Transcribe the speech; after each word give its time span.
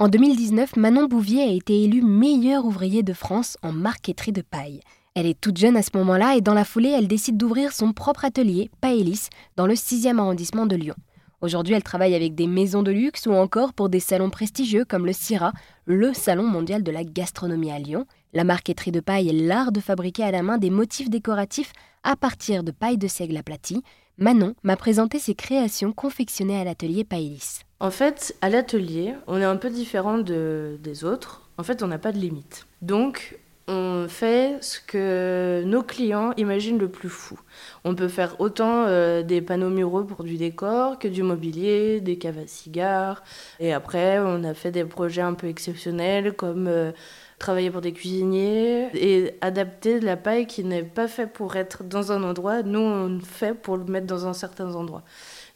En 0.00 0.08
2019, 0.08 0.74
Manon 0.74 1.06
Bouvier 1.06 1.42
a 1.42 1.52
été 1.52 1.84
élue 1.84 2.02
meilleure 2.02 2.64
ouvrier 2.64 3.04
de 3.04 3.12
France 3.12 3.56
en 3.62 3.70
marqueterie 3.70 4.32
de 4.32 4.42
paille. 4.42 4.80
Elle 5.14 5.24
est 5.24 5.40
toute 5.40 5.56
jeune 5.56 5.76
à 5.76 5.82
ce 5.82 5.96
moment-là 5.96 6.34
et 6.34 6.40
dans 6.40 6.52
la 6.52 6.64
foulée, 6.64 6.88
elle 6.88 7.06
décide 7.06 7.36
d'ouvrir 7.36 7.72
son 7.72 7.92
propre 7.92 8.24
atelier, 8.24 8.72
Paélis, 8.80 9.28
dans 9.54 9.68
le 9.68 9.74
6e 9.74 10.18
arrondissement 10.18 10.66
de 10.66 10.74
Lyon. 10.74 10.96
Aujourd'hui, 11.42 11.74
elle 11.74 11.84
travaille 11.84 12.16
avec 12.16 12.34
des 12.34 12.48
maisons 12.48 12.82
de 12.82 12.90
luxe 12.90 13.26
ou 13.26 13.34
encore 13.34 13.72
pour 13.72 13.88
des 13.88 14.00
salons 14.00 14.30
prestigieux 14.30 14.84
comme 14.84 15.06
le 15.06 15.12
CIRA, 15.12 15.52
le 15.84 16.12
Salon 16.12 16.48
mondial 16.48 16.82
de 16.82 16.90
la 16.90 17.04
gastronomie 17.04 17.70
à 17.70 17.78
Lyon. 17.78 18.04
La 18.32 18.42
marqueterie 18.42 18.90
de 18.90 18.98
paille 18.98 19.28
est 19.28 19.46
l'art 19.46 19.70
de 19.70 19.78
fabriquer 19.78 20.24
à 20.24 20.32
la 20.32 20.42
main 20.42 20.58
des 20.58 20.70
motifs 20.70 21.08
décoratifs 21.08 21.72
à 22.02 22.16
partir 22.16 22.64
de 22.64 22.72
paille 22.72 22.98
de 22.98 23.06
seigle 23.06 23.36
aplatie. 23.36 23.84
Manon 24.18 24.56
m'a 24.64 24.76
présenté 24.76 25.20
ses 25.20 25.36
créations 25.36 25.92
confectionnées 25.92 26.60
à 26.60 26.64
l'atelier 26.64 27.04
Paélis. 27.04 27.60
En 27.84 27.90
fait, 27.90 28.34
à 28.40 28.48
l'atelier, 28.48 29.12
on 29.26 29.38
est 29.38 29.44
un 29.44 29.56
peu 29.56 29.68
différent 29.68 30.16
de, 30.16 30.78
des 30.82 31.04
autres. 31.04 31.42
En 31.58 31.62
fait, 31.64 31.82
on 31.82 31.86
n'a 31.86 31.98
pas 31.98 32.12
de 32.12 32.18
limite. 32.18 32.66
Donc, 32.80 33.38
on 33.68 34.06
fait 34.08 34.56
ce 34.62 34.80
que 34.80 35.62
nos 35.66 35.82
clients 35.82 36.32
imaginent 36.38 36.78
le 36.78 36.88
plus 36.88 37.10
fou. 37.10 37.38
On 37.84 37.94
peut 37.94 38.08
faire 38.08 38.40
autant 38.40 38.86
euh, 38.86 39.22
des 39.22 39.42
panneaux 39.42 39.68
muraux 39.68 40.04
pour 40.04 40.24
du 40.24 40.38
décor 40.38 40.98
que 40.98 41.08
du 41.08 41.22
mobilier, 41.22 42.00
des 42.00 42.16
caves 42.16 42.38
à 42.38 42.46
cigares. 42.46 43.22
Et 43.60 43.74
après, 43.74 44.18
on 44.18 44.44
a 44.44 44.54
fait 44.54 44.70
des 44.70 44.86
projets 44.86 45.20
un 45.20 45.34
peu 45.34 45.46
exceptionnels 45.46 46.32
comme 46.32 46.68
euh, 46.68 46.90
travailler 47.38 47.70
pour 47.70 47.80
des 47.80 47.92
cuisiniers 47.92 48.88
et 48.94 49.34
adapter 49.40 50.00
de 50.00 50.06
la 50.06 50.16
paille 50.16 50.46
qui 50.46 50.64
n'est 50.64 50.82
pas 50.82 51.08
fait 51.08 51.26
pour 51.26 51.56
être 51.56 51.84
dans 51.84 52.12
un 52.12 52.22
endroit. 52.22 52.62
Nous, 52.62 52.78
on 52.78 53.20
fait 53.20 53.54
pour 53.54 53.76
le 53.76 53.84
mettre 53.84 54.06
dans 54.06 54.26
un 54.26 54.32
certain 54.32 54.74
endroit. 54.74 55.02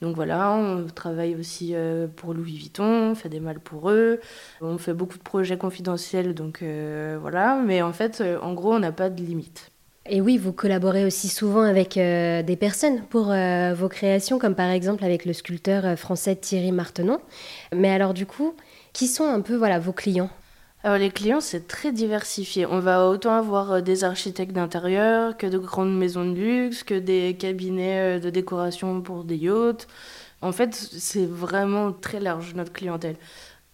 Donc 0.01 0.15
voilà, 0.15 0.53
on 0.53 0.87
travaille 0.87 1.35
aussi 1.35 1.73
euh, 1.75 2.07
pour 2.07 2.33
Louis 2.33 2.57
Vuitton, 2.57 3.11
on 3.11 3.15
fait 3.17 3.29
des 3.29 3.41
malles 3.41 3.59
pour 3.59 3.91
eux, 3.91 4.21
on 4.61 4.79
fait 4.79 4.95
beaucoup 4.95 5.19
de 5.19 5.23
projets 5.23 5.59
confidentiels, 5.59 6.35
donc 6.35 6.63
euh, 6.63 7.19
voilà, 7.21 7.57
mais 7.57 7.83
en 7.83 7.93
fait, 7.93 8.21
euh, 8.21 8.39
en 8.41 8.55
gros, 8.55 8.75
on 8.75 8.79
n'a 8.79 8.93
pas 8.93 9.11
de 9.11 9.21
limite. 9.21 9.73
Et 10.07 10.21
oui, 10.21 10.39
vous 10.39 10.53
collaborez 10.53 11.05
aussi 11.05 11.29
souvent 11.29 11.63
avec 11.63 11.97
des 11.97 12.57
personnes 12.59 13.03
pour 13.11 13.27
vos 13.27 13.89
créations, 13.91 14.39
comme 14.39 14.55
par 14.55 14.71
exemple 14.71 15.05
avec 15.05 15.27
le 15.27 15.35
sculpteur 15.35 15.99
français 15.99 16.35
Thierry 16.35 16.73
Martenon. 16.73 17.21
Mais 17.77 17.91
alors 17.91 18.15
du 18.15 18.25
coup, 18.25 18.55
qui 18.95 19.07
sont 19.07 19.27
un 19.27 19.43
peu 19.43 19.55
voilà 19.55 19.79
vos 19.79 19.93
clients? 19.93 20.31
Alors 20.85 20.99
les 20.99 21.11
clients, 21.11 21.41
c'est 21.41 21.67
très 21.67 21.91
diversifié. 21.91 22.65
On 22.65 22.79
va 22.79 23.09
autant 23.09 23.35
avoir 23.35 23.73
euh, 23.73 23.81
des 23.81 24.05
architectes 24.05 24.53
d'intérieur 24.53 25.37
que 25.37 25.47
de 25.47 25.59
grandes 25.59 25.97
maisons 25.97 26.25
de 26.25 26.35
luxe, 26.35 26.85
que 26.85 26.95
des 26.95 27.37
cabinets 27.37 28.17
euh, 28.17 28.21
de 28.21 28.31
décoration 28.31 29.01
pour 29.01 29.25
des 29.25 29.37
yachts. 29.37 29.89
En 30.41 30.53
fait, 30.53 30.75
c'est 30.75 31.27
vraiment 31.27 31.93
très 31.93 32.21
large 32.21 32.55
notre 32.55 32.73
clientèle. 32.73 33.17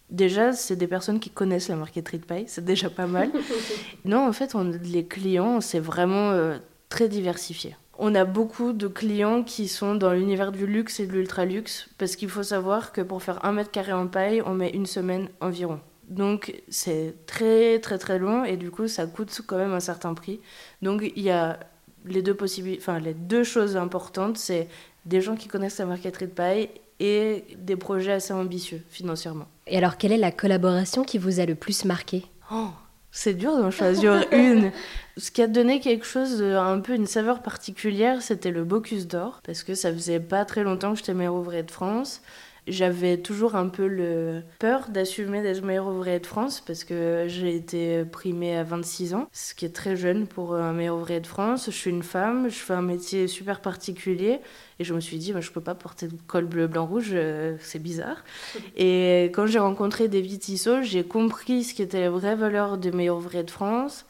Déjà, 0.09 0.53
c'est 0.53 0.75
des 0.75 0.87
personnes 0.87 1.19
qui 1.19 1.29
connaissent 1.29 1.67
la 1.67 1.75
marqueterie 1.75 2.17
de 2.19 2.25
paille, 2.25 2.45
c'est 2.47 2.65
déjà 2.65 2.89
pas 2.89 3.07
mal. 3.07 3.29
non, 4.05 4.27
en 4.27 4.33
fait, 4.33 4.55
on, 4.55 4.63
les 4.63 5.05
clients, 5.05 5.61
c'est 5.61 5.79
vraiment 5.79 6.31
euh, 6.31 6.57
très 6.89 7.07
diversifié. 7.07 7.75
On 7.99 8.15
a 8.15 8.25
beaucoup 8.25 8.73
de 8.73 8.87
clients 8.87 9.43
qui 9.43 9.67
sont 9.67 9.93
dans 9.95 10.11
l'univers 10.11 10.51
du 10.51 10.65
luxe 10.65 10.99
et 10.99 11.05
de 11.05 11.13
l'ultra 11.13 11.45
luxe, 11.45 11.87
parce 11.99 12.15
qu'il 12.15 12.29
faut 12.29 12.43
savoir 12.43 12.91
que 12.91 13.01
pour 13.01 13.21
faire 13.21 13.45
un 13.45 13.51
mètre 13.51 13.71
carré 13.71 13.93
en 13.93 14.07
paille, 14.07 14.41
on 14.45 14.55
met 14.55 14.71
une 14.71 14.87
semaine 14.87 15.29
environ. 15.39 15.79
Donc 16.09 16.61
c'est 16.69 17.15
très 17.25 17.79
très 17.79 17.97
très 17.97 18.19
long 18.19 18.43
et 18.43 18.57
du 18.57 18.69
coup 18.69 18.87
ça 18.87 19.07
coûte 19.07 19.41
quand 19.45 19.57
même 19.57 19.73
un 19.73 19.79
certain 19.79 20.13
prix. 20.13 20.39
Donc 20.81 21.03
il 21.15 21.23
y 21.23 21.31
a 21.31 21.59
les 22.05 22.21
deux 22.21 22.35
possibilités, 22.35 22.81
enfin 22.81 22.99
les 22.99 23.13
deux 23.13 23.43
choses 23.43 23.75
importantes, 23.77 24.37
c'est 24.37 24.67
des 25.05 25.21
gens 25.21 25.35
qui 25.35 25.47
connaissent 25.47 25.79
la 25.79 25.85
marqueterie 25.85 26.27
de 26.27 26.31
paille 26.31 26.69
et 26.99 27.43
des 27.57 27.75
projets 27.75 28.13
assez 28.13 28.33
ambitieux 28.33 28.81
financièrement. 28.89 29.47
Et 29.67 29.77
alors 29.77 29.97
quelle 29.97 30.11
est 30.11 30.17
la 30.17 30.31
collaboration 30.31 31.03
qui 31.03 31.17
vous 31.17 31.39
a 31.39 31.45
le 31.45 31.55
plus 31.55 31.85
marqué? 31.85 32.23
Oh, 32.51 32.69
c'est 33.11 33.33
dur 33.33 33.57
d'en 33.57 33.71
choisir 33.71 34.25
une. 34.31 34.71
Ce 35.17 35.31
qui 35.31 35.41
a 35.41 35.47
donné 35.47 35.79
quelque 35.79 36.05
chose, 36.05 36.37
de, 36.37 36.53
un 36.53 36.79
peu 36.79 36.93
une 36.93 37.07
saveur 37.07 37.41
particulière, 37.41 38.21
c'était 38.21 38.51
le 38.51 38.63
Bocuse 38.63 39.07
d'Or, 39.07 39.41
parce 39.43 39.63
que 39.63 39.73
ça 39.73 39.91
faisait 39.91 40.19
pas 40.19 40.45
très 40.45 40.63
longtemps 40.63 40.91
que 40.91 40.99
j'étais 40.99 41.13
meilleur 41.13 41.35
ouvrier 41.35 41.63
de 41.63 41.71
France 41.71 42.21
j'avais 42.67 43.17
toujours 43.17 43.55
un 43.55 43.67
peu 43.67 43.87
le 43.87 44.41
peur 44.59 44.89
d'assumer 44.89 45.41
d'être 45.41 45.63
meilleur 45.63 45.87
ouvrier 45.87 46.19
de 46.19 46.25
France 46.25 46.61
parce 46.65 46.83
que 46.83 47.25
j'ai 47.27 47.55
été 47.55 48.03
primée 48.05 48.57
à 48.57 48.63
26 48.63 49.13
ans, 49.13 49.27
ce 49.31 49.53
qui 49.53 49.65
est 49.65 49.75
très 49.75 49.95
jeune 49.95 50.25
pour 50.25 50.55
un 50.55 50.73
meilleur 50.73 50.95
ouvrier 50.95 51.19
de 51.19 51.27
France. 51.27 51.65
Je 51.67 51.75
suis 51.75 51.91
une 51.91 52.03
femme, 52.03 52.49
je 52.49 52.55
fais 52.55 52.73
un 52.73 52.81
métier 52.81 53.27
super 53.27 53.61
particulier 53.61 54.39
et 54.79 54.83
je 54.83 54.93
me 54.93 54.99
suis 54.99 55.17
dit, 55.17 55.31
bah, 55.31 55.41
je 55.41 55.51
peux 55.51 55.61
pas 55.61 55.75
porter 55.75 56.07
de 56.07 56.13
col 56.27 56.45
bleu, 56.45 56.67
blanc, 56.67 56.85
rouge, 56.85 57.11
euh, 57.13 57.55
c'est 57.59 57.81
bizarre. 57.81 58.23
Et 58.75 59.25
quand 59.33 59.45
j'ai 59.45 59.59
rencontré 59.59 60.07
David 60.07 60.39
Tissot, 60.39 60.81
j'ai 60.81 61.03
compris 61.03 61.63
ce 61.63 61.73
qui 61.73 61.81
était 61.81 62.01
la 62.01 62.09
vraie 62.09 62.35
valeur 62.35 62.77
de 62.77 62.91
meilleur 62.91 63.17
ouvrier 63.17 63.43
de 63.43 63.51
France. 63.51 64.05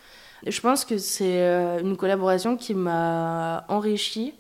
Je 0.46 0.60
pense 0.62 0.86
que 0.86 0.98
c'est 0.98 1.42
euh, 1.42 1.80
une 1.80 1.98
collaboration 1.98 2.58
qui 2.58 2.74
m'a 2.74 3.66
enrichie 3.68 4.34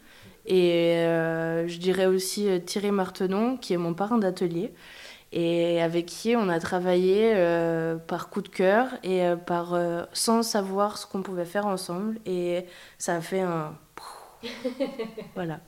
et 0.46 0.98
euh, 0.98 1.68
je 1.68 1.78
dirais 1.78 2.06
aussi 2.06 2.48
euh, 2.48 2.60
Thierry 2.60 2.92
Martenon, 2.92 3.58
qui 3.58 3.74
est 3.74 3.78
mon 3.78 3.94
parrain 3.94 4.18
d'atelier, 4.18 4.74
et 5.32 5.82
avec 5.82 6.06
qui 6.06 6.36
on 6.36 6.50
a 6.50 6.60
travaillé 6.60 7.34
euh, 7.36 7.96
par 7.96 8.30
coup 8.30 8.42
de 8.42 8.48
cœur 8.48 8.90
et 9.04 9.24
par, 9.46 9.78
sans 10.14 10.44
savoir 10.44 10.98
ce 10.98 11.06
qu'on 11.06 11.22
pouvait 11.24 11.46
faire 11.46 11.66
ensemble. 11.66 12.20
Et 12.26 12.66
ça 12.98 13.16
a 13.16 13.22
fait 13.22 13.42
un... 13.42 13.76
voilà. 15.36 15.60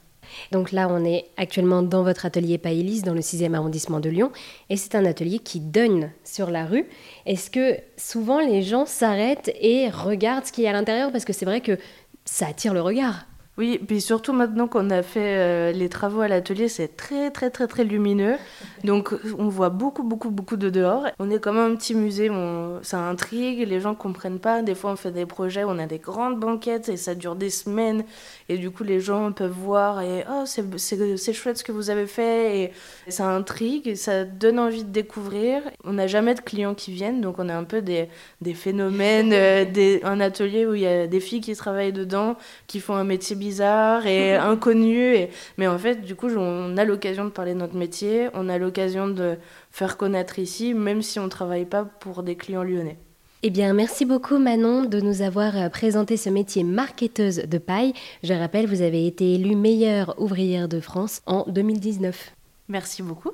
Donc 0.51 0.71
là, 0.71 0.87
on 0.89 1.03
est 1.03 1.29
actuellement 1.37 1.81
dans 1.81 2.03
votre 2.03 2.25
atelier 2.25 2.57
Paélis, 2.57 3.01
dans 3.01 3.13
le 3.13 3.21
6e 3.21 3.53
arrondissement 3.53 3.99
de 3.99 4.09
Lyon, 4.09 4.31
et 4.69 4.77
c'est 4.77 4.95
un 4.95 5.05
atelier 5.05 5.39
qui 5.39 5.59
donne 5.59 6.11
sur 6.23 6.51
la 6.51 6.65
rue. 6.65 6.85
Est-ce 7.25 7.49
que 7.49 7.77
souvent 7.97 8.39
les 8.39 8.61
gens 8.61 8.85
s'arrêtent 8.85 9.51
et 9.59 9.89
regardent 9.89 10.45
ce 10.45 10.51
qu'il 10.51 10.65
y 10.65 10.67
a 10.67 10.71
à 10.71 10.73
l'intérieur? 10.73 11.11
Parce 11.11 11.25
que 11.25 11.33
c'est 11.33 11.45
vrai 11.45 11.61
que 11.61 11.77
ça 12.25 12.47
attire 12.47 12.73
le 12.73 12.81
regard. 12.81 13.25
Oui, 13.57 13.79
puis 13.87 14.01
surtout 14.01 14.33
maintenant 14.33 14.67
qu'on 14.67 14.91
a 14.91 15.01
fait 15.01 15.35
euh, 15.37 15.71
les 15.71 15.89
travaux 15.89 16.21
à 16.21 16.27
l'atelier, 16.27 16.67
c'est 16.67 16.95
très 16.95 17.31
très 17.31 17.49
très 17.49 17.65
très 17.65 17.83
lumineux. 17.83 18.35
Donc 18.83 19.15
on 19.39 19.47
voit 19.47 19.69
beaucoup 19.69 20.03
beaucoup 20.03 20.29
beaucoup 20.29 20.57
de 20.57 20.69
dehors. 20.69 21.07
On 21.17 21.31
est 21.31 21.39
comme 21.39 21.57
un 21.57 21.75
petit 21.75 21.95
musée, 21.95 22.29
on... 22.29 22.77
ça 22.83 22.99
intrigue, 22.99 23.67
les 23.67 23.79
gens 23.79 23.95
comprennent 23.95 24.37
pas. 24.37 24.61
Des 24.61 24.75
fois 24.75 24.91
on 24.91 24.95
fait 24.95 25.09
des 25.09 25.25
projets, 25.25 25.63
on 25.63 25.79
a 25.79 25.87
des 25.87 25.97
grandes 25.97 26.39
banquettes 26.39 26.87
et 26.89 26.97
ça 26.97 27.15
dure 27.15 27.35
des 27.35 27.49
semaines. 27.49 28.03
Et 28.47 28.59
du 28.59 28.69
coup 28.69 28.83
les 28.83 28.99
gens 28.99 29.31
peuvent 29.31 29.49
voir 29.49 30.01
et 30.01 30.23
oh 30.29 30.43
c'est 30.45 31.33
chouette 31.33 31.57
ce 31.57 31.63
que 31.63 31.71
vous 31.71 31.89
avez 31.89 32.05
fait 32.05 32.71
et 33.07 33.11
ça 33.11 33.27
intrigue, 33.27 33.95
ça 33.95 34.23
donne 34.23 34.59
envie 34.59 34.83
de 34.83 34.91
découvrir. 34.91 35.63
On 35.83 35.93
n'a 35.93 36.05
jamais 36.05 36.35
de 36.35 36.41
clients 36.41 36.75
qui 36.75 36.91
viennent, 36.91 37.21
donc 37.21 37.39
on 37.39 37.49
a 37.49 37.55
un 37.55 37.63
peu 37.63 37.81
des, 37.81 38.07
des 38.39 38.53
phénomènes, 38.53 39.33
euh, 39.33 39.65
un 40.03 40.19
atelier 40.19 40.67
où 40.67 40.75
il 40.75 40.81
y 40.81 40.87
a 40.87 41.07
des 41.07 41.19
filles 41.19 41.41
qui 41.41 41.55
travaillent 41.55 41.91
dedans, 41.91 42.35
qui 42.67 42.79
font 42.79 42.93
un 42.93 43.03
métier 43.03 43.35
bien 43.35 43.46
bizarre 43.47 44.05
et 44.05 44.35
inconnu. 44.53 45.15
Et... 45.15 45.29
Mais 45.57 45.67
en 45.67 45.77
fait, 45.77 46.01
du 46.01 46.15
coup, 46.15 46.29
on 46.35 46.77
a 46.77 46.83
l'occasion 46.83 47.25
de 47.25 47.29
parler 47.29 47.53
de 47.53 47.59
notre 47.59 47.75
métier, 47.75 48.29
on 48.33 48.49
a 48.49 48.57
l'occasion 48.57 49.07
de 49.07 49.37
faire 49.71 49.97
connaître 49.97 50.39
ici, 50.39 50.73
même 50.73 51.01
si 51.01 51.19
on 51.19 51.25
ne 51.25 51.29
travaille 51.29 51.65
pas 51.65 51.85
pour 51.85 52.23
des 52.23 52.35
clients 52.35 52.63
lyonnais. 52.63 52.97
Eh 53.43 53.51
bien, 53.51 53.73
merci 53.73 54.03
beaucoup 54.05 54.39
Manon 54.39 54.85
de 54.85 54.99
nous 54.99 55.21
avoir 55.21 55.55
euh, 55.55 55.69
présenté 55.69 56.17
ce 56.17 56.29
métier 56.29 56.63
marketeuse 56.63 57.37
de 57.37 57.57
paille. 57.59 57.93
Je 58.23 58.33
rappelle, 58.33 58.65
vous 58.65 58.81
avez 58.81 59.05
été 59.05 59.35
élue 59.35 59.55
meilleure 59.55 60.15
ouvrière 60.19 60.67
de 60.67 60.79
France 60.79 61.21
en 61.27 61.45
2019. 61.47 62.33
Merci 62.67 63.03
beaucoup. 63.03 63.31